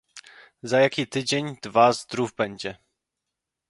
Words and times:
"Za 0.63 0.79
jaki 0.79 1.07
tydzień, 1.07 1.57
dwa, 1.61 1.93
zdrów 1.93 2.35
będzie." 2.35 2.77